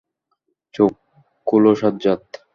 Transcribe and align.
চোখ 0.73 0.93
খোলো 1.47 1.71
সাজ্জাদ। 1.75 2.23